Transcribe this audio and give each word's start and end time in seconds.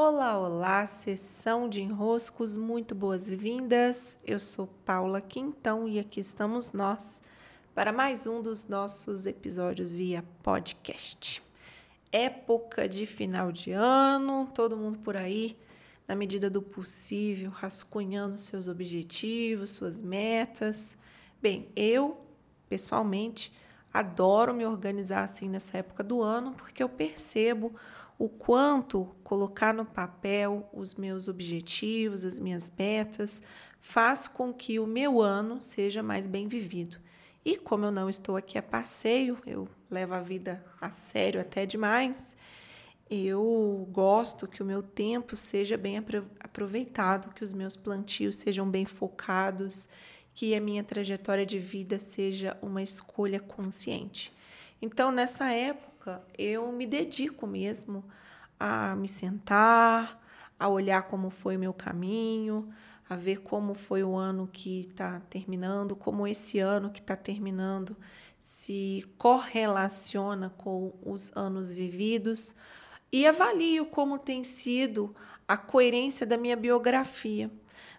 Olá, 0.00 0.38
olá, 0.38 0.86
sessão 0.86 1.68
de 1.68 1.80
enroscos, 1.80 2.56
muito 2.56 2.94
boas-vindas. 2.94 4.16
Eu 4.24 4.38
sou 4.38 4.68
Paula 4.84 5.20
Quintão 5.20 5.88
e 5.88 5.98
aqui 5.98 6.20
estamos 6.20 6.70
nós 6.70 7.20
para 7.74 7.90
mais 7.90 8.24
um 8.24 8.40
dos 8.40 8.68
nossos 8.68 9.26
episódios 9.26 9.90
via 9.92 10.24
podcast. 10.40 11.42
Época 12.12 12.88
de 12.88 13.06
final 13.06 13.50
de 13.50 13.72
ano, 13.72 14.48
todo 14.54 14.76
mundo 14.76 15.00
por 15.00 15.16
aí, 15.16 15.58
na 16.06 16.14
medida 16.14 16.48
do 16.48 16.62
possível, 16.62 17.50
rascunhando 17.50 18.38
seus 18.38 18.68
objetivos, 18.68 19.70
suas 19.70 20.00
metas. 20.00 20.96
Bem, 21.42 21.72
eu, 21.74 22.24
pessoalmente, 22.68 23.52
adoro 23.92 24.54
me 24.54 24.64
organizar 24.64 25.24
assim 25.24 25.48
nessa 25.48 25.78
época 25.78 26.04
do 26.04 26.22
ano, 26.22 26.52
porque 26.52 26.84
eu 26.84 26.88
percebo 26.88 27.74
o 28.18 28.28
quanto 28.28 29.14
colocar 29.22 29.72
no 29.72 29.84
papel 29.84 30.68
os 30.72 30.94
meus 30.94 31.28
objetivos, 31.28 32.24
as 32.24 32.40
minhas 32.40 32.72
metas, 32.76 33.40
faz 33.80 34.26
com 34.26 34.52
que 34.52 34.80
o 34.80 34.86
meu 34.86 35.22
ano 35.22 35.62
seja 35.62 36.02
mais 36.02 36.26
bem 36.26 36.48
vivido. 36.48 36.98
E 37.44 37.56
como 37.56 37.84
eu 37.84 37.92
não 37.92 38.10
estou 38.10 38.36
aqui 38.36 38.58
a 38.58 38.62
passeio, 38.62 39.38
eu 39.46 39.68
levo 39.88 40.14
a 40.14 40.20
vida 40.20 40.64
a 40.80 40.90
sério 40.90 41.40
até 41.40 41.64
demais, 41.64 42.36
eu 43.10 43.88
gosto 43.90 44.46
que 44.46 44.62
o 44.62 44.66
meu 44.66 44.82
tempo 44.82 45.34
seja 45.34 45.78
bem 45.78 45.96
aproveitado, 46.40 47.32
que 47.32 47.42
os 47.42 47.54
meus 47.54 47.74
plantios 47.74 48.36
sejam 48.36 48.68
bem 48.68 48.84
focados, 48.84 49.88
que 50.34 50.54
a 50.54 50.60
minha 50.60 50.84
trajetória 50.84 51.46
de 51.46 51.58
vida 51.58 51.98
seja 51.98 52.58
uma 52.60 52.82
escolha 52.82 53.40
consciente. 53.40 54.30
Então, 54.82 55.10
nessa 55.10 55.50
época, 55.50 55.87
época, 56.08 56.22
eu 56.38 56.72
me 56.72 56.86
dedico 56.86 57.46
mesmo 57.46 58.02
a 58.58 58.96
me 58.96 59.06
sentar, 59.06 60.20
a 60.58 60.68
olhar 60.68 61.02
como 61.02 61.30
foi 61.30 61.56
o 61.56 61.60
meu 61.60 61.72
caminho, 61.72 62.68
a 63.08 63.14
ver 63.14 63.42
como 63.42 63.74
foi 63.74 64.02
o 64.02 64.16
ano 64.16 64.48
que 64.50 64.88
está 64.90 65.20
terminando, 65.28 65.94
como 65.94 66.26
esse 66.26 66.58
ano 66.58 66.90
que 66.90 67.00
está 67.00 67.16
terminando 67.16 67.96
se 68.40 69.04
correlaciona 69.18 70.50
com 70.56 70.92
os 71.04 71.36
anos 71.36 71.72
vividos 71.72 72.54
e 73.10 73.26
avalio 73.26 73.86
como 73.86 74.18
tem 74.18 74.44
sido 74.44 75.14
a 75.46 75.56
coerência 75.56 76.24
da 76.26 76.36
minha 76.36 76.56
biografia. 76.56 77.50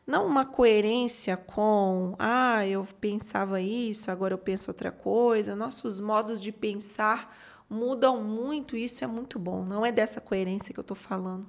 Não 0.08 0.26
uma 0.26 0.46
coerência 0.46 1.36
com, 1.38 2.16
ah, 2.18 2.66
eu 2.66 2.88
pensava 3.00 3.62
isso, 3.62 4.10
agora 4.10 4.34
eu 4.34 4.38
penso 4.38 4.72
outra 4.72 4.92
coisa. 4.92 5.56
Nossos 5.56 6.00
modos 6.00 6.40
de 6.40 6.52
pensar 6.52 7.32
mudam 7.70 8.24
muito, 8.24 8.76
isso 8.76 9.04
é 9.04 9.08
muito 9.08 9.38
bom. 9.38 9.64
Não 9.64 9.86
é 9.86 9.92
dessa 9.92 10.20
coerência 10.20 10.74
que 10.74 10.80
eu 10.80 10.84
estou 10.84 10.98
falando. 10.98 11.48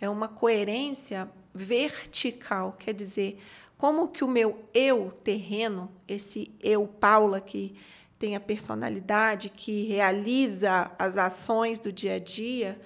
É 0.00 0.08
uma 0.08 0.28
coerência 0.28 1.30
vertical, 1.54 2.76
quer 2.78 2.92
dizer, 2.92 3.40
como 3.78 4.08
que 4.08 4.22
o 4.22 4.28
meu 4.28 4.64
eu 4.74 5.10
terreno, 5.24 5.90
esse 6.06 6.54
eu 6.60 6.86
Paula 6.86 7.40
que 7.40 7.74
tem 8.18 8.36
a 8.36 8.40
personalidade, 8.40 9.48
que 9.48 9.84
realiza 9.84 10.92
as 10.98 11.16
ações 11.16 11.80
do 11.80 11.90
dia 11.90 12.14
a 12.14 12.18
dia, 12.18 12.80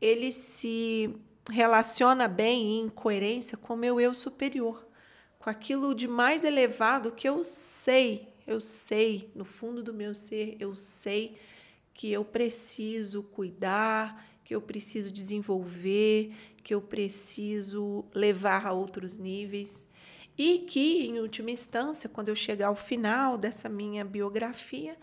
ele 0.00 0.32
se 0.32 1.14
relaciona 1.48 2.26
bem 2.26 2.80
em 2.80 2.88
coerência 2.88 3.56
com 3.56 3.74
o 3.74 3.76
meu 3.76 4.00
eu 4.00 4.14
superior, 4.14 4.84
com 5.38 5.48
aquilo 5.48 5.94
de 5.94 6.08
mais 6.08 6.44
elevado 6.44 7.12
que 7.12 7.28
eu 7.28 7.44
sei, 7.44 8.28
eu 8.46 8.60
sei, 8.60 9.30
no 9.34 9.44
fundo 9.44 9.82
do 9.82 9.94
meu 9.94 10.14
ser, 10.14 10.56
eu 10.58 10.74
sei 10.74 11.38
que 11.94 12.10
eu 12.12 12.24
preciso 12.24 13.22
cuidar, 13.22 14.26
que 14.44 14.54
eu 14.54 14.60
preciso 14.60 15.10
desenvolver, 15.10 16.32
que 16.62 16.74
eu 16.74 16.80
preciso 16.80 18.04
levar 18.14 18.66
a 18.66 18.72
outros 18.72 19.18
níveis. 19.18 19.86
E 20.36 20.60
que, 20.60 21.06
em 21.06 21.20
última 21.20 21.50
instância, 21.50 22.08
quando 22.08 22.28
eu 22.28 22.36
chegar 22.36 22.68
ao 22.68 22.76
final 22.76 23.36
dessa 23.36 23.68
minha 23.68 24.04
biografia, 24.04 24.96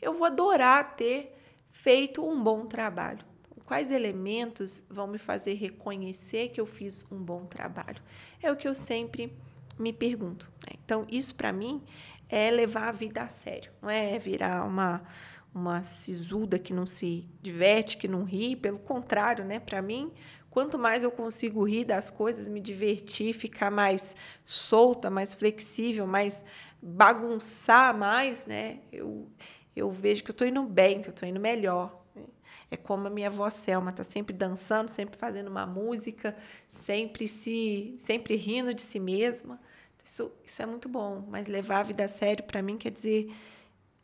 eu 0.00 0.12
vou 0.14 0.26
adorar 0.26 0.96
ter 0.96 1.36
feito 1.70 2.24
um 2.24 2.42
bom 2.42 2.66
trabalho. 2.66 3.24
Quais 3.64 3.90
elementos 3.90 4.84
vão 4.88 5.08
me 5.08 5.18
fazer 5.18 5.54
reconhecer 5.54 6.50
que 6.50 6.60
eu 6.60 6.66
fiz 6.66 7.04
um 7.10 7.18
bom 7.18 7.46
trabalho? 7.46 8.00
É 8.40 8.50
o 8.50 8.56
que 8.56 8.68
eu 8.68 8.74
sempre 8.74 9.32
me 9.76 9.92
pergunto. 9.92 10.50
Né? 10.62 10.78
Então, 10.84 11.04
isso 11.10 11.34
para 11.34 11.52
mim 11.52 11.82
é 12.28 12.50
levar 12.50 12.88
a 12.88 12.92
vida 12.92 13.22
a 13.22 13.28
sério, 13.28 13.70
não 13.80 13.90
é 13.90 14.18
virar 14.18 14.64
uma 14.64 15.02
uma 15.56 15.82
sisuda 15.82 16.58
que 16.58 16.74
não 16.74 16.84
se 16.84 17.26
diverte, 17.40 17.96
que 17.96 18.06
não 18.06 18.24
ri, 18.24 18.54
pelo 18.54 18.78
contrário, 18.78 19.42
né? 19.42 19.58
Para 19.58 19.80
mim, 19.80 20.12
quanto 20.50 20.78
mais 20.78 21.02
eu 21.02 21.10
consigo 21.10 21.64
rir 21.64 21.86
das 21.86 22.10
coisas, 22.10 22.46
me 22.46 22.60
divertir, 22.60 23.32
ficar 23.32 23.70
mais 23.70 24.14
solta, 24.44 25.08
mais 25.08 25.34
flexível, 25.34 26.06
mais 26.06 26.44
bagunçar 26.82 27.96
mais, 27.96 28.44
né? 28.44 28.80
Eu, 28.92 29.30
eu 29.74 29.90
vejo 29.90 30.22
que 30.22 30.30
eu 30.30 30.34
estou 30.34 30.46
indo 30.46 30.62
bem, 30.62 31.00
que 31.00 31.08
eu 31.08 31.12
estou 31.12 31.26
indo 31.26 31.40
melhor. 31.40 32.04
Né? 32.14 32.24
É 32.70 32.76
como 32.76 33.06
a 33.06 33.10
minha 33.10 33.28
avó 33.28 33.48
Selma, 33.48 33.92
tá 33.92 34.04
sempre 34.04 34.34
dançando, 34.36 34.88
sempre 34.88 35.18
fazendo 35.18 35.48
uma 35.48 35.64
música, 35.64 36.36
sempre 36.68 37.26
se, 37.26 37.94
sempre 37.98 38.36
rindo 38.36 38.74
de 38.74 38.82
si 38.82 39.00
mesma. 39.00 39.58
Isso, 40.06 40.32
isso 40.44 40.62
é 40.62 40.66
muito 40.66 40.88
bom, 40.88 41.26
mas 41.28 41.48
levar 41.48 41.80
a 41.80 41.82
vida 41.82 42.04
a 42.04 42.08
sério 42.08 42.44
para 42.44 42.62
mim 42.62 42.78
quer 42.78 42.92
dizer 42.92 43.34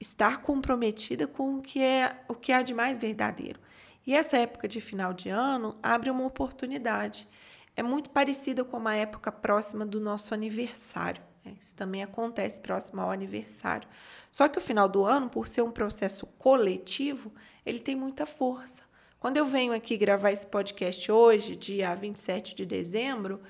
estar 0.01 0.43
comprometida 0.43 1.29
com 1.29 1.59
o 1.59 1.63
que 1.63 1.81
é 1.81 2.25
o 2.27 2.35
que 2.35 2.51
há 2.51 2.61
de 2.61 2.75
mais 2.75 2.99
verdadeiro. 2.99 3.61
E 4.05 4.13
essa 4.13 4.37
época 4.37 4.67
de 4.67 4.81
final 4.81 5.15
de 5.15 5.29
ano 5.29 5.79
abre 5.81 6.11
uma 6.11 6.27
oportunidade. 6.27 7.29
É 7.77 7.85
muito 7.85 8.11
parecida 8.11 8.65
com 8.65 8.79
uma 8.79 8.97
época 8.97 9.31
próxima 9.31 9.87
do 9.87 10.01
nosso 10.01 10.35
aniversário. 10.35 11.23
Né? 11.45 11.55
Isso 11.61 11.77
também 11.77 12.03
acontece 12.03 12.61
próximo 12.61 13.01
ao 13.01 13.13
aniversário. 13.13 13.89
Só 14.33 14.49
que 14.49 14.59
o 14.59 14.63
final 14.63 14.89
do 14.89 15.05
ano, 15.05 15.31
por 15.31 15.47
ser 15.47 15.63
um 15.63 15.71
processo 15.71 16.27
coletivo, 16.27 17.33
ele 17.65 17.79
tem 17.79 17.95
muita 17.95 18.27
força. 18.27 18.83
Quando 19.21 19.37
eu 19.37 19.47
venho 19.47 19.73
aqui 19.73 19.97
gravar 19.97 20.33
esse 20.33 20.49
podcast 20.49 21.13
hoje, 21.13 21.55
dia 21.55 21.95
27 21.95 22.57
de 22.57 22.67
dezembro, 22.67 23.41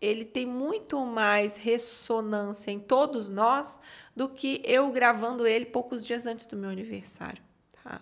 ele 0.00 0.24
tem 0.24 0.46
muito 0.46 1.04
mais 1.04 1.56
ressonância 1.56 2.70
em 2.70 2.78
todos 2.78 3.28
nós 3.28 3.80
do 4.14 4.28
que 4.28 4.60
eu 4.64 4.90
gravando 4.90 5.46
ele 5.46 5.64
poucos 5.64 6.04
dias 6.04 6.26
antes 6.26 6.46
do 6.46 6.56
meu 6.56 6.70
aniversário. 6.70 7.42
Tá? 7.82 8.00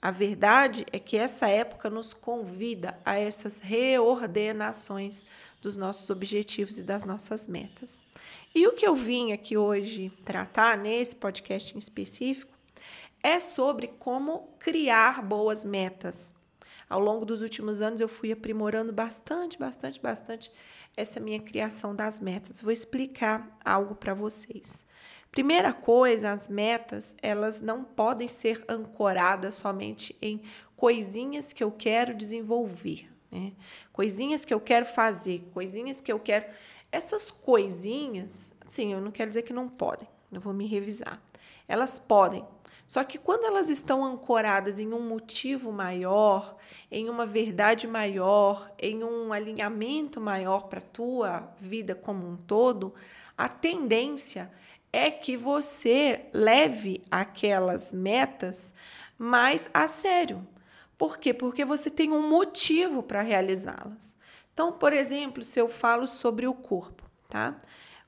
A 0.00 0.10
verdade 0.10 0.86
é 0.92 0.98
que 0.98 1.16
essa 1.16 1.48
época 1.48 1.90
nos 1.90 2.12
convida 2.12 2.98
a 3.04 3.18
essas 3.18 3.58
reordenações 3.58 5.26
dos 5.60 5.76
nossos 5.76 6.08
objetivos 6.08 6.78
e 6.78 6.82
das 6.82 7.04
nossas 7.04 7.46
metas. 7.46 8.06
E 8.54 8.66
o 8.66 8.72
que 8.72 8.86
eu 8.86 8.96
vim 8.96 9.32
aqui 9.32 9.56
hoje 9.56 10.10
tratar 10.24 10.76
nesse 10.76 11.14
podcast 11.14 11.74
em 11.74 11.78
específico 11.78 12.50
é 13.22 13.38
sobre 13.38 13.88
como 13.88 14.48
criar 14.58 15.22
boas 15.22 15.64
metas. 15.64 16.34
Ao 16.90 16.98
longo 16.98 17.24
dos 17.24 17.40
últimos 17.40 17.80
anos 17.80 18.00
eu 18.00 18.08
fui 18.08 18.32
aprimorando 18.32 18.92
bastante, 18.92 19.56
bastante, 19.56 20.00
bastante 20.00 20.52
essa 20.96 21.20
minha 21.20 21.38
criação 21.38 21.94
das 21.94 22.18
metas. 22.18 22.60
Vou 22.60 22.72
explicar 22.72 23.56
algo 23.64 23.94
para 23.94 24.12
vocês. 24.12 24.88
Primeira 25.30 25.72
coisa, 25.72 26.32
as 26.32 26.48
metas, 26.48 27.14
elas 27.22 27.60
não 27.60 27.84
podem 27.84 28.28
ser 28.28 28.64
ancoradas 28.68 29.54
somente 29.54 30.16
em 30.20 30.42
coisinhas 30.74 31.52
que 31.52 31.62
eu 31.62 31.70
quero 31.70 32.12
desenvolver, 32.12 33.08
né? 33.30 33.52
Coisinhas 33.92 34.44
que 34.44 34.52
eu 34.52 34.60
quero 34.60 34.84
fazer, 34.84 35.48
coisinhas 35.54 36.00
que 36.00 36.10
eu 36.10 36.18
quero. 36.18 36.46
Essas 36.90 37.30
coisinhas, 37.30 38.52
sim, 38.66 38.92
eu 38.92 39.00
não 39.00 39.12
quero 39.12 39.28
dizer 39.28 39.42
que 39.42 39.52
não 39.52 39.68
podem, 39.68 40.08
eu 40.32 40.40
vou 40.40 40.52
me 40.52 40.66
revisar. 40.66 41.22
Elas 41.68 42.00
podem, 42.00 42.44
só 42.90 43.04
que 43.04 43.18
quando 43.18 43.44
elas 43.44 43.68
estão 43.68 44.04
ancoradas 44.04 44.80
em 44.80 44.92
um 44.92 44.98
motivo 44.98 45.70
maior, 45.70 46.56
em 46.90 47.08
uma 47.08 47.24
verdade 47.24 47.86
maior, 47.86 48.68
em 48.76 49.04
um 49.04 49.32
alinhamento 49.32 50.20
maior 50.20 50.66
para 50.66 50.80
a 50.80 50.82
tua 50.82 51.54
vida 51.60 51.94
como 51.94 52.28
um 52.28 52.36
todo, 52.36 52.92
a 53.38 53.48
tendência 53.48 54.50
é 54.92 55.08
que 55.08 55.36
você 55.36 56.26
leve 56.32 57.04
aquelas 57.08 57.92
metas 57.92 58.74
mais 59.16 59.70
a 59.72 59.86
sério. 59.86 60.44
Por 60.98 61.16
quê? 61.16 61.32
Porque 61.32 61.64
você 61.64 61.90
tem 61.90 62.10
um 62.10 62.28
motivo 62.28 63.04
para 63.04 63.22
realizá-las. 63.22 64.16
Então, 64.52 64.72
por 64.72 64.92
exemplo, 64.92 65.44
se 65.44 65.60
eu 65.60 65.68
falo 65.68 66.08
sobre 66.08 66.48
o 66.48 66.54
corpo, 66.54 67.08
tá? 67.28 67.56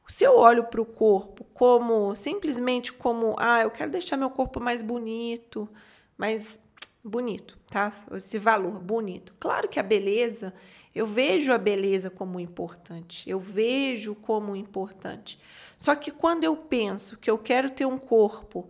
Se 0.08 0.24
eu 0.24 0.36
olho 0.36 0.64
para 0.64 0.80
o 0.80 0.86
corpo 0.86 1.44
como 1.54 2.14
simplesmente 2.16 2.92
como, 2.92 3.34
ah, 3.38 3.62
eu 3.62 3.70
quero 3.70 3.90
deixar 3.90 4.16
meu 4.16 4.30
corpo 4.30 4.60
mais 4.60 4.82
bonito, 4.82 5.68
mais 6.16 6.58
bonito, 7.02 7.58
tá? 7.70 7.92
Esse 8.12 8.38
valor 8.38 8.78
bonito. 8.80 9.34
Claro 9.38 9.68
que 9.68 9.78
a 9.80 9.82
beleza, 9.82 10.54
eu 10.94 11.06
vejo 11.06 11.52
a 11.52 11.58
beleza 11.58 12.10
como 12.10 12.38
importante, 12.38 13.28
eu 13.28 13.40
vejo 13.40 14.14
como 14.14 14.54
importante. 14.54 15.40
Só 15.78 15.94
que 15.94 16.10
quando 16.10 16.44
eu 16.44 16.56
penso 16.56 17.16
que 17.16 17.30
eu 17.30 17.38
quero 17.38 17.70
ter 17.70 17.86
um 17.86 17.98
corpo 17.98 18.68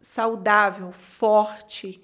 saudável, 0.00 0.90
forte 0.90 2.02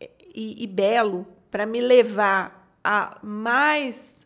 e, 0.00 0.62
e 0.62 0.66
belo 0.66 1.26
para 1.50 1.66
me 1.66 1.80
levar 1.80 2.76
a 2.82 3.18
mais 3.22 4.24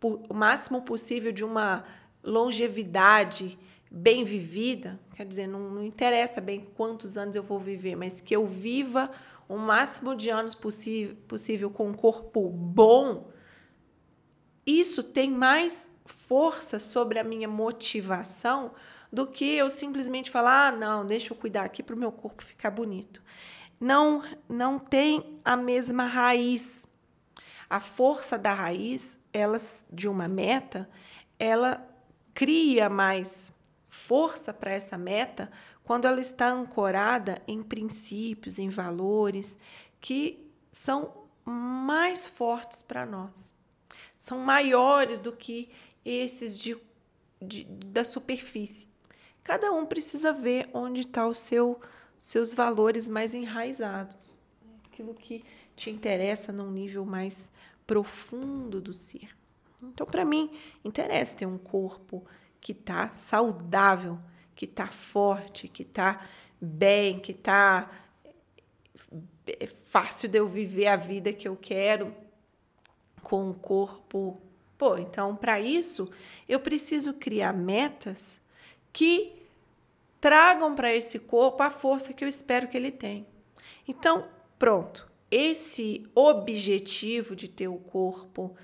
o 0.00 0.34
máximo 0.34 0.82
possível 0.82 1.32
de 1.32 1.44
uma 1.44 1.84
longevidade 2.28 3.58
bem 3.90 4.22
vivida, 4.24 5.00
quer 5.14 5.26
dizer, 5.26 5.46
não, 5.46 5.70
não, 5.70 5.82
interessa 5.82 6.40
bem 6.40 6.68
quantos 6.76 7.16
anos 7.16 7.34
eu 7.34 7.42
vou 7.42 7.58
viver, 7.58 7.96
mas 7.96 8.20
que 8.20 8.36
eu 8.36 8.46
viva 8.46 9.10
o 9.48 9.56
máximo 9.56 10.14
de 10.14 10.28
anos 10.28 10.54
possível 10.54 11.70
com 11.70 11.88
um 11.88 11.94
corpo 11.94 12.48
bom, 12.50 13.30
isso 14.66 15.02
tem 15.02 15.30
mais 15.30 15.90
força 16.04 16.78
sobre 16.78 17.18
a 17.18 17.24
minha 17.24 17.48
motivação 17.48 18.72
do 19.10 19.26
que 19.26 19.56
eu 19.56 19.70
simplesmente 19.70 20.30
falar: 20.30 20.68
ah, 20.68 20.72
não, 20.72 21.06
deixa 21.06 21.32
eu 21.32 21.36
cuidar 21.36 21.64
aqui 21.64 21.82
para 21.82 21.96
o 21.96 21.98
meu 21.98 22.12
corpo 22.12 22.44
ficar 22.44 22.70
bonito. 22.70 23.22
Não, 23.80 24.22
não 24.46 24.78
tem 24.78 25.38
a 25.42 25.56
mesma 25.56 26.04
raiz. 26.04 26.86
A 27.70 27.80
força 27.80 28.36
da 28.36 28.52
raiz, 28.52 29.18
elas 29.32 29.86
de 29.90 30.08
uma 30.08 30.26
meta, 30.26 30.88
ela 31.38 31.87
cria 32.38 32.88
mais 32.88 33.52
força 33.88 34.54
para 34.54 34.70
essa 34.70 34.96
meta 34.96 35.50
quando 35.82 36.04
ela 36.04 36.20
está 36.20 36.48
ancorada 36.48 37.42
em 37.48 37.64
princípios, 37.64 38.60
em 38.60 38.68
valores 38.68 39.58
que 40.00 40.48
são 40.70 41.24
mais 41.44 42.28
fortes 42.28 42.80
para 42.80 43.04
nós, 43.04 43.52
são 44.16 44.38
maiores 44.38 45.18
do 45.18 45.32
que 45.32 45.68
esses 46.04 46.56
de, 46.56 46.80
de, 47.42 47.64
da 47.64 48.04
superfície. 48.04 48.86
Cada 49.42 49.72
um 49.72 49.84
precisa 49.84 50.32
ver 50.32 50.70
onde 50.72 51.00
está 51.00 51.26
os 51.26 51.38
seu, 51.38 51.80
seus 52.20 52.54
valores 52.54 53.08
mais 53.08 53.34
enraizados, 53.34 54.38
aquilo 54.84 55.12
que 55.12 55.44
te 55.74 55.90
interessa 55.90 56.52
num 56.52 56.70
nível 56.70 57.04
mais 57.04 57.50
profundo 57.84 58.80
do 58.80 58.94
ser. 58.94 59.37
Então, 59.82 60.06
para 60.06 60.24
mim, 60.24 60.50
interessa 60.84 61.36
ter 61.36 61.46
um 61.46 61.58
corpo 61.58 62.24
que 62.60 62.72
está 62.72 63.10
saudável, 63.10 64.18
que 64.54 64.64
está 64.64 64.88
forte, 64.88 65.68
que 65.68 65.82
está 65.82 66.26
bem, 66.60 67.20
que 67.20 67.32
está 67.32 67.90
é 69.46 69.68
fácil 69.86 70.28
de 70.28 70.38
eu 70.38 70.46
viver 70.46 70.88
a 70.88 70.96
vida 70.96 71.32
que 71.32 71.48
eu 71.48 71.56
quero 71.56 72.14
com 73.22 73.48
o 73.48 73.54
corpo. 73.54 74.40
Pô, 74.76 74.96
então 74.96 75.34
para 75.34 75.58
isso 75.58 76.10
eu 76.48 76.60
preciso 76.60 77.14
criar 77.14 77.52
metas 77.52 78.40
que 78.92 79.32
tragam 80.20 80.74
para 80.74 80.94
esse 80.94 81.18
corpo 81.18 81.62
a 81.62 81.70
força 81.70 82.12
que 82.12 82.24
eu 82.24 82.28
espero 82.28 82.68
que 82.68 82.76
ele 82.76 82.92
tenha. 82.92 83.26
Então, 83.86 84.28
pronto. 84.58 85.08
Esse 85.30 86.06
objetivo 86.14 87.36
de 87.36 87.48
ter 87.48 87.68
o 87.68 87.76
corpo 87.76 88.56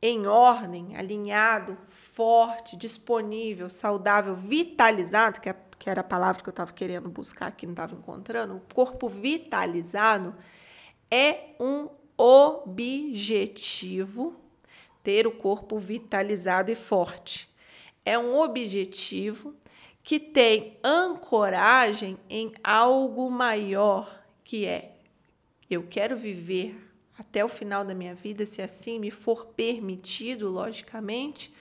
em 0.00 0.26
ordem, 0.26 0.96
alinhado, 0.96 1.76
forte, 1.88 2.76
disponível, 2.76 3.68
saudável, 3.68 4.34
vitalizado, 4.34 5.40
que, 5.40 5.48
é, 5.48 5.56
que 5.78 5.88
era 5.88 6.00
a 6.02 6.04
palavra 6.04 6.42
que 6.42 6.48
eu 6.48 6.52
estava 6.52 6.72
querendo 6.72 7.08
buscar 7.08 7.46
aqui, 7.46 7.66
não 7.66 7.72
estava 7.72 7.94
encontrando, 7.94 8.56
o 8.56 8.60
corpo 8.74 9.08
vitalizado 9.08 10.34
é 11.10 11.54
um 11.58 11.88
objetivo 12.16 13.54
ter 15.02 15.26
o 15.26 15.32
corpo 15.32 15.78
vitalizado 15.78 16.70
e 16.70 16.74
forte. 16.74 17.48
É 18.04 18.18
um 18.18 18.36
objetivo 18.38 19.54
que 20.02 20.18
tem 20.18 20.76
ancoragem 20.82 22.18
em 22.28 22.52
algo 22.62 23.30
maior, 23.30 24.24
que 24.42 24.66
é 24.66 24.92
eu 25.68 25.84
quero 25.88 26.16
viver 26.16 26.85
até 27.18 27.44
o 27.44 27.48
final 27.48 27.84
da 27.84 27.94
minha 27.94 28.14
vida, 28.14 28.44
se 28.44 28.60
assim 28.60 28.98
me 28.98 29.10
for 29.10 29.46
permitido, 29.46 30.50
logicamente, 30.50 31.52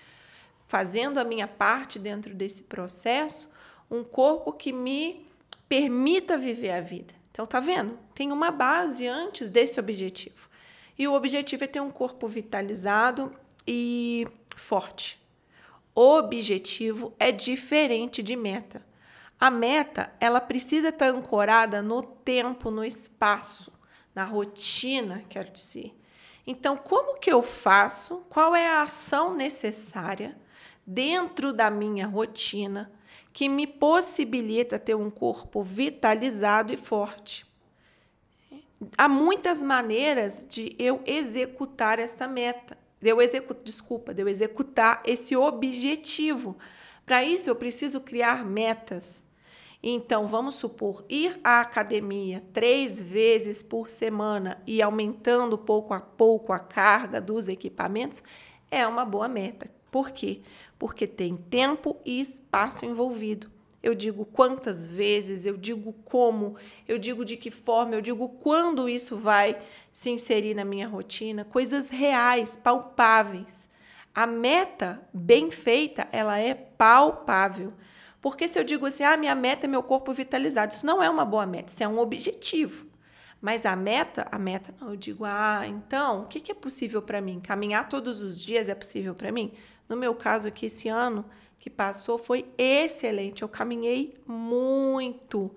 fazendo 0.68 1.20
a 1.20 1.24
minha 1.24 1.48
parte 1.48 1.98
dentro 1.98 2.34
desse 2.34 2.64
processo, 2.64 3.52
um 3.90 4.04
corpo 4.04 4.52
que 4.52 4.74
me 4.74 5.26
permita 5.70 6.38
viver 6.38 6.72
a 6.72 6.82
vida. 6.82 7.14
Então, 7.32 7.46
tá 7.46 7.60
vendo? 7.60 7.98
Tem 8.14 8.32
uma 8.32 8.52
base 8.52 9.08
antes 9.08 9.50
desse 9.50 9.80
objetivo. 9.80 10.50
E 10.98 11.08
o 11.08 11.14
objetivo 11.14 11.64
é 11.64 11.68
ter 11.68 11.82
um 11.82 11.92
corpo 11.92 12.28
vitalizado 12.28 13.34
e 13.68 14.28
forte. 14.56 15.20
O 15.94 16.18
objetivo 16.18 17.14
é 17.20 17.32
diferente 17.32 18.22
de 18.22 18.36
meta. 18.36 18.86
A 19.40 19.52
meta, 19.52 20.14
ela 20.20 20.40
precisa 20.40 20.90
estar 20.90 21.08
ancorada 21.08 21.82
no 21.82 22.02
tempo, 22.02 22.72
no 22.72 22.84
espaço 22.84 23.72
na 24.16 24.24
rotina, 24.24 25.24
quero 25.28 25.52
dizer. 25.52 25.94
Então, 26.48 26.78
como 26.78 27.20
que 27.20 27.32
eu 27.32 27.44
faço? 27.44 28.26
Qual 28.30 28.56
é 28.56 28.68
a 28.68 28.84
ação 28.84 29.36
necessária 29.36 30.38
dentro 30.88 31.52
da 31.52 31.70
minha 31.70 32.08
rotina 32.08 32.92
que 33.34 33.50
me 33.50 33.68
possibilita 33.68 34.80
ter 34.80 34.96
um 34.96 35.10
corpo 35.10 35.62
vitalizado 35.62 36.72
e 36.72 36.78
forte? 36.78 37.46
Há 38.98 39.10
muitas 39.10 39.62
maneiras 39.62 40.46
de 40.48 40.76
eu 40.78 41.02
executar 41.06 41.98
essa 42.00 42.28
meta, 42.28 42.78
de 43.02 43.10
eu 43.10 43.22
executar, 43.22 43.64
desculpa, 43.64 44.14
de 44.14 44.22
eu 44.22 44.30
executar 44.30 45.02
esse 45.04 45.36
objetivo. 45.36 46.58
Para 47.06 47.24
isso, 47.24 47.50
eu 47.50 47.56
preciso 47.56 48.00
criar 48.00 48.46
metas. 48.46 49.26
Então, 49.88 50.26
vamos 50.26 50.56
supor, 50.56 51.06
ir 51.08 51.40
à 51.44 51.62
academia 51.62 52.42
três 52.52 53.00
vezes 53.00 53.62
por 53.62 53.88
semana 53.88 54.60
e 54.66 54.82
aumentando 54.82 55.60
pouco 55.60 55.94
a 55.94 56.00
pouco 56.00 56.52
a 56.52 56.58
carga 56.58 57.22
dos 57.22 57.48
equipamentos 57.48 58.24
é 58.72 58.88
uma 58.88 59.06
boa 59.06 59.28
meta. 59.28 59.70
Por 59.92 60.10
quê? 60.10 60.42
Porque 60.80 61.06
tem 61.06 61.38
tempo 61.38 61.98
e 62.04 62.20
espaço 62.20 62.84
envolvido. 62.84 63.52
Eu 63.84 63.94
digo 63.94 64.26
quantas 64.26 64.88
vezes, 64.88 65.46
eu 65.46 65.56
digo 65.56 65.94
como, 66.04 66.56
eu 66.88 66.98
digo 66.98 67.24
de 67.24 67.38
que 67.38 67.52
forma, 67.52 67.94
eu 67.94 68.02
digo 68.02 68.28
quando 68.28 68.90
isso 68.90 69.16
vai 69.16 69.62
se 69.92 70.10
inserir 70.10 70.56
na 70.56 70.66
minha 70.66 70.88
rotina, 70.88 71.46
coisas 71.46 71.92
reais, 71.92 72.58
palpáveis. 72.58 73.70
A 74.16 74.26
meta 74.26 75.08
bem 75.14 75.52
feita, 75.52 76.08
ela 76.12 76.40
é 76.40 76.56
palpável. 76.56 77.72
Porque 78.26 78.48
se 78.48 78.58
eu 78.58 78.64
digo 78.64 78.88
assim, 78.88 79.04
ah, 79.04 79.16
minha 79.16 79.36
meta 79.36 79.68
é 79.68 79.70
meu 79.70 79.84
corpo 79.84 80.12
vitalizado, 80.12 80.74
isso 80.74 80.84
não 80.84 81.04
é 81.04 81.08
uma 81.08 81.24
boa 81.24 81.46
meta, 81.46 81.72
isso 81.72 81.84
é 81.84 81.88
um 81.88 82.00
objetivo. 82.00 82.88
Mas 83.40 83.68
a 83.68 83.76
meta, 83.76 84.28
a 84.32 84.40
meta, 84.40 84.74
não, 84.82 84.90
eu 84.90 84.96
digo, 84.96 85.24
ah, 85.24 85.62
então, 85.68 86.24
o 86.24 86.26
que, 86.26 86.40
que 86.40 86.52
é 86.52 86.56
possível 86.56 87.04
para 87.04 87.22
mim? 87.22 87.40
Caminhar 87.40 87.88
todos 87.88 88.22
os 88.22 88.42
dias 88.42 88.68
é 88.68 88.74
possível 88.74 89.14
para 89.14 89.32
mim? 89.32 89.52
No 89.88 89.96
meu 89.96 90.16
caso 90.16 90.48
aqui, 90.48 90.66
esse 90.66 90.90
ano 90.90 91.24
que 91.60 91.70
passou 91.70 92.18
foi 92.18 92.48
excelente, 92.58 93.44
eu 93.44 93.48
caminhei 93.48 94.16
muito. 94.26 95.56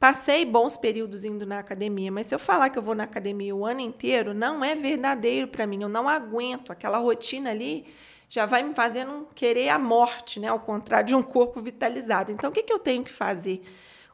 Passei 0.00 0.44
bons 0.44 0.76
períodos 0.76 1.24
indo 1.24 1.46
na 1.46 1.60
academia, 1.60 2.10
mas 2.10 2.26
se 2.26 2.34
eu 2.34 2.40
falar 2.40 2.70
que 2.70 2.80
eu 2.80 2.82
vou 2.82 2.96
na 2.96 3.04
academia 3.04 3.54
o 3.54 3.64
ano 3.64 3.78
inteiro, 3.78 4.34
não 4.34 4.64
é 4.64 4.74
verdadeiro 4.74 5.46
para 5.46 5.68
mim, 5.68 5.82
eu 5.82 5.88
não 5.88 6.08
aguento 6.08 6.72
aquela 6.72 6.98
rotina 6.98 7.52
ali 7.52 7.86
já 8.28 8.44
vai 8.44 8.62
me 8.62 8.74
fazendo 8.74 9.26
querer 9.34 9.70
a 9.70 9.78
morte, 9.78 10.38
né? 10.38 10.48
Ao 10.48 10.60
contrário 10.60 11.08
de 11.08 11.14
um 11.14 11.22
corpo 11.22 11.60
vitalizado. 11.60 12.30
Então, 12.30 12.50
o 12.50 12.52
que, 12.52 12.62
que 12.62 12.72
eu 12.72 12.78
tenho 12.78 13.02
que 13.02 13.12
fazer? 13.12 13.62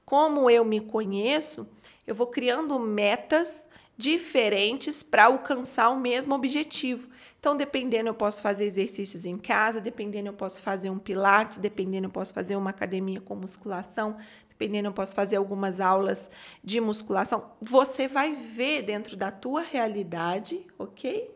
Como 0.05 0.49
eu 0.49 0.65
me 0.65 0.81
conheço, 0.81 1.69
eu 2.07 2.15
vou 2.15 2.27
criando 2.27 2.79
metas 2.79 3.69
diferentes 3.97 5.03
para 5.03 5.25
alcançar 5.25 5.91
o 5.91 5.99
mesmo 5.99 6.35
objetivo. 6.35 7.09
Então, 7.39 7.57
dependendo, 7.57 8.09
eu 8.09 8.15
posso 8.15 8.41
fazer 8.41 8.65
exercícios 8.65 9.25
em 9.25 9.37
casa, 9.37 9.81
dependendo, 9.81 10.29
eu 10.29 10.33
posso 10.33 10.63
fazer 10.63 10.91
um 10.91 10.99
pilates, 10.99 11.59
dependendo, 11.59 12.07
eu 12.07 12.11
posso 12.11 12.33
fazer 12.33 12.57
uma 12.57 12.71
academia 12.71 13.21
com 13.21 13.35
musculação, 13.35 14.17
dependendo, 14.49 14.89
eu 14.89 14.93
posso 14.93 15.15
fazer 15.15 15.37
algumas 15.37 15.81
aulas 15.81 16.31
de 16.63 16.81
musculação. 16.81 17.51
Você 17.61 18.09
vai 18.09 18.33
ver 18.33 18.83
dentro 18.83 19.17
da 19.17 19.31
tua 19.31 19.61
realidade, 19.61 20.67
ok? 20.79 21.31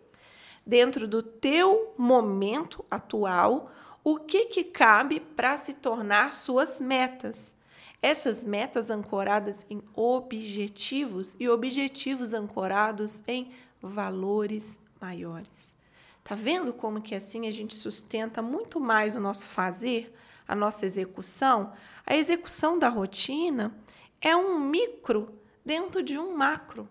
Dentro 0.69 1.09
do 1.09 1.23
teu 1.23 1.95
momento 1.97 2.85
atual, 2.91 3.73
o 4.05 4.19
que, 4.19 4.45
que 4.45 4.63
cabe 4.63 5.19
para 5.19 5.57
se 5.57 5.73
tornar 5.73 6.31
suas 6.35 6.79
metas. 6.79 7.57
Essas 8.03 8.45
metas 8.45 8.91
ancoradas 8.91 9.65
em 9.71 9.83
objetivos 9.95 11.35
e 11.41 11.49
objetivos 11.49 12.35
ancorados 12.35 13.23
em 13.27 13.51
valores 13.81 14.79
maiores. 15.01 15.75
Tá 16.23 16.35
vendo 16.35 16.75
como 16.75 17.01
que 17.01 17.15
assim 17.15 17.49
a 17.49 17.51
gente 17.51 17.75
sustenta 17.75 18.43
muito 18.43 18.79
mais 18.79 19.15
o 19.15 19.21
nosso 19.21 19.47
fazer, 19.47 20.15
a 20.47 20.55
nossa 20.55 20.85
execução? 20.85 21.73
A 22.05 22.15
execução 22.15 22.79
da 22.79 22.91
rotina 22.91 23.75
é 24.21 24.37
um 24.37 24.61
micro 24.61 25.35
dentro 25.65 26.03
de 26.03 26.19
um 26.19 26.37
macro. 26.37 26.87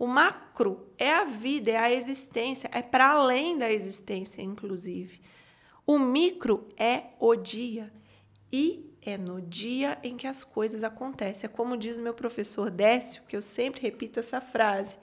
O 0.00 0.06
macro 0.06 0.88
é 0.96 1.12
a 1.12 1.24
vida, 1.24 1.72
é 1.72 1.76
a 1.76 1.92
existência, 1.92 2.70
é 2.72 2.80
para 2.80 3.10
além 3.10 3.58
da 3.58 3.70
existência, 3.70 4.40
inclusive. 4.40 5.20
O 5.86 5.98
micro 5.98 6.66
é 6.74 7.08
o 7.20 7.36
dia 7.36 7.92
e 8.50 8.96
é 9.02 9.18
no 9.18 9.42
dia 9.42 9.98
em 10.02 10.16
que 10.16 10.26
as 10.26 10.42
coisas 10.42 10.82
acontecem. 10.82 11.46
É 11.46 11.52
como 11.52 11.76
diz 11.76 11.98
o 11.98 12.02
meu 12.02 12.14
professor 12.14 12.70
Décio, 12.70 13.24
que 13.28 13.36
eu 13.36 13.42
sempre 13.42 13.82
repito 13.82 14.18
essa 14.18 14.40
frase, 14.40 14.96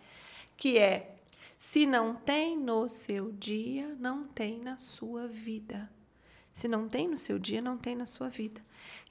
que 0.58 0.80
é: 0.80 1.18
Se 1.56 1.86
não 1.86 2.16
tem 2.16 2.58
no 2.58 2.90
seu 2.90 3.32
dia, 3.32 3.96
não 4.00 4.24
tem 4.24 4.60
na 4.60 4.80
sua 4.80 5.28
vida. 5.28 5.88
Se 6.52 6.68
não 6.68 6.90
tem 6.90 7.08
no 7.08 7.20
seu 7.20 7.38
dia, 7.38 7.62
não 7.62 7.78
tem 7.78 7.96
na 7.96 8.08
sua 8.08 8.30
vida. 8.30 8.60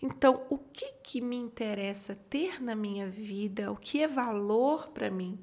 Então, 0.03 0.45
o 0.51 0.59
que 0.59 0.95
que 1.01 1.21
me 1.21 1.37
interessa 1.37 2.19
ter 2.29 2.61
na 2.61 2.75
minha 2.75 3.07
vida? 3.07 3.71
O 3.71 3.77
que 3.77 4.03
é 4.03 4.09
valor 4.09 4.89
para 4.89 5.09
mim? 5.13 5.39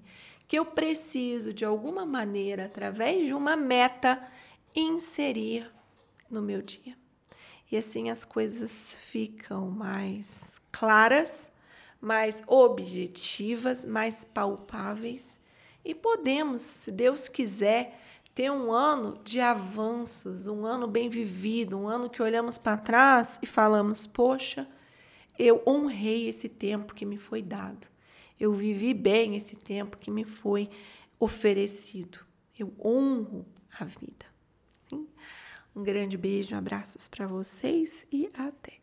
Que 0.48 0.58
eu 0.58 0.66
preciso 0.66 1.54
de 1.54 1.66
alguma 1.66 2.06
maneira, 2.06 2.66
através 2.66 3.28
de 3.28 3.34
uma 3.34 3.56
meta, 3.56 4.22
inserir 4.76 5.72
no 6.30 6.42
meu 6.42 6.62
dia. 6.62 6.98
E 7.72 7.78
assim 7.78 8.10
as 8.10 8.24
coisas 8.24 8.96
ficam 9.02 9.70
mais 9.72 10.62
claras, 10.72 11.52
mais 12.00 12.44
objetivas, 12.48 13.86
mais 13.86 14.24
palpáveis 14.24 15.42
e 15.86 15.94
podemos, 15.94 16.62
se 16.62 16.92
Deus 16.92 17.28
quiser, 17.28 18.00
ter 18.34 18.50
um 18.50 18.72
ano 18.72 19.20
de 19.24 19.40
avanços, 19.42 20.48
um 20.48 20.66
ano 20.66 20.88
bem 20.88 21.10
vivido, 21.10 21.78
um 21.78 21.88
ano 21.88 22.10
que 22.10 22.22
olhamos 22.22 22.58
para 22.58 22.78
trás 22.78 23.38
e 23.42 23.46
falamos: 23.46 24.08
Poxa, 24.08 24.68
eu 25.38 25.62
honrei 25.68 26.28
esse 26.28 26.48
tempo 26.48 26.94
que 26.94 27.06
me 27.06 27.18
foi 27.18 27.42
dado, 27.42 27.88
eu 28.40 28.54
vivi 28.54 28.94
bem 28.94 29.36
esse 29.36 29.56
tempo 29.56 29.98
que 29.98 30.12
me 30.12 30.24
foi 30.24 30.70
oferecido, 31.20 32.20
eu 32.58 32.74
honro 32.84 33.46
a 33.80 33.86
vida. 33.86 34.26
Um 35.76 35.82
grande 35.82 36.16
beijo, 36.16 36.56
abraços 36.56 37.08
para 37.08 37.26
vocês 37.26 38.06
e 38.12 38.30
até! 38.34 38.83